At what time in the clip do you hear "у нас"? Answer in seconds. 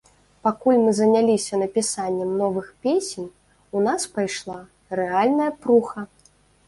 3.77-4.01